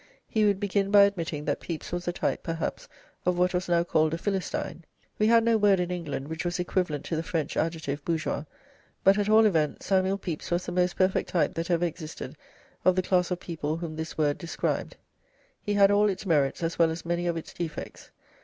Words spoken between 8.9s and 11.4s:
but, at all events, Samuel Pepys was the most perfect